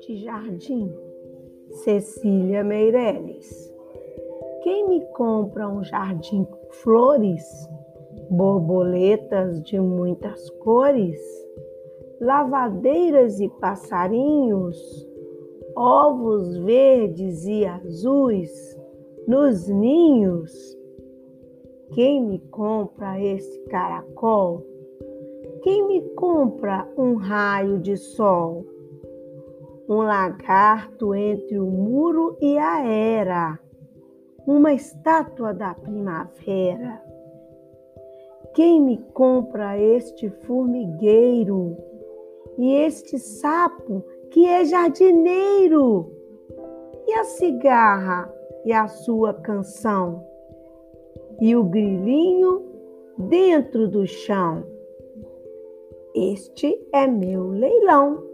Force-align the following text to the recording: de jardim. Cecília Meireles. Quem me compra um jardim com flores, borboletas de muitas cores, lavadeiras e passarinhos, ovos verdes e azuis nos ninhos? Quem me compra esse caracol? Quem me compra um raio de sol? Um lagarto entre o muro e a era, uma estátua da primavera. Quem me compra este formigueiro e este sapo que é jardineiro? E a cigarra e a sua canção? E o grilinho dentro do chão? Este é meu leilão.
de 0.00 0.16
jardim. 0.16 0.92
Cecília 1.84 2.62
Meireles. 2.62 3.72
Quem 4.62 4.88
me 4.88 5.00
compra 5.06 5.68
um 5.68 5.82
jardim 5.82 6.44
com 6.44 6.70
flores, 6.70 7.44
borboletas 8.30 9.60
de 9.64 9.80
muitas 9.80 10.48
cores, 10.50 11.20
lavadeiras 12.20 13.40
e 13.40 13.48
passarinhos, 13.48 14.78
ovos 15.74 16.56
verdes 16.58 17.44
e 17.44 17.64
azuis 17.64 18.78
nos 19.26 19.66
ninhos? 19.66 20.78
Quem 21.90 22.22
me 22.22 22.38
compra 22.50 23.20
esse 23.20 23.58
caracol? 23.64 24.64
Quem 25.62 25.88
me 25.88 26.02
compra 26.10 26.88
um 26.96 27.14
raio 27.16 27.78
de 27.78 27.96
sol? 27.96 28.64
Um 29.92 29.98
lagarto 29.98 31.14
entre 31.14 31.58
o 31.58 31.66
muro 31.66 32.38
e 32.40 32.56
a 32.56 32.82
era, 32.82 33.58
uma 34.46 34.72
estátua 34.72 35.52
da 35.52 35.74
primavera. 35.74 36.98
Quem 38.54 38.80
me 38.80 38.96
compra 39.12 39.78
este 39.78 40.30
formigueiro 40.30 41.76
e 42.56 42.72
este 42.72 43.18
sapo 43.18 44.02
que 44.30 44.46
é 44.46 44.64
jardineiro? 44.64 46.10
E 47.06 47.12
a 47.12 47.24
cigarra 47.24 48.34
e 48.64 48.72
a 48.72 48.88
sua 48.88 49.34
canção? 49.34 50.26
E 51.38 51.54
o 51.54 51.64
grilinho 51.64 52.64
dentro 53.18 53.86
do 53.86 54.06
chão? 54.06 54.64
Este 56.14 56.82
é 56.94 57.06
meu 57.06 57.50
leilão. 57.50 58.31